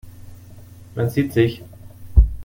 Man 0.95 1.11
sieht 1.11 1.31
sich. 1.33 1.61